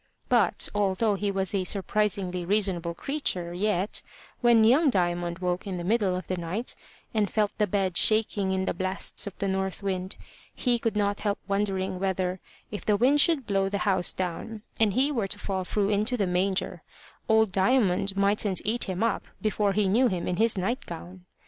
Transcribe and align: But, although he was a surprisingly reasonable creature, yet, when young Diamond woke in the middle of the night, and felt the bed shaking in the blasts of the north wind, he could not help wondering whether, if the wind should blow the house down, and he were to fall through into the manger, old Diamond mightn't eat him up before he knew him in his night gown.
But, 0.29 0.67
although 0.73 1.13
he 1.13 1.29
was 1.29 1.53
a 1.53 1.63
surprisingly 1.63 2.43
reasonable 2.43 2.95
creature, 2.95 3.53
yet, 3.53 4.01
when 4.39 4.63
young 4.63 4.89
Diamond 4.89 5.37
woke 5.37 5.67
in 5.67 5.77
the 5.77 5.83
middle 5.83 6.15
of 6.15 6.25
the 6.25 6.37
night, 6.37 6.75
and 7.13 7.29
felt 7.29 7.55
the 7.59 7.67
bed 7.67 7.97
shaking 7.97 8.51
in 8.51 8.65
the 8.65 8.73
blasts 8.73 9.27
of 9.27 9.37
the 9.37 9.47
north 9.47 9.83
wind, 9.83 10.17
he 10.55 10.79
could 10.79 10.95
not 10.95 11.19
help 11.19 11.37
wondering 11.47 11.99
whether, 11.99 12.39
if 12.71 12.83
the 12.83 12.97
wind 12.97 13.21
should 13.21 13.45
blow 13.45 13.69
the 13.69 13.77
house 13.85 14.11
down, 14.11 14.63
and 14.79 14.93
he 14.93 15.11
were 15.11 15.27
to 15.27 15.37
fall 15.37 15.63
through 15.63 15.89
into 15.89 16.17
the 16.17 16.25
manger, 16.25 16.81
old 17.29 17.51
Diamond 17.51 18.17
mightn't 18.17 18.63
eat 18.65 18.85
him 18.85 19.03
up 19.03 19.27
before 19.39 19.73
he 19.73 19.87
knew 19.87 20.07
him 20.07 20.27
in 20.27 20.37
his 20.37 20.57
night 20.57 20.83
gown. 20.87 21.27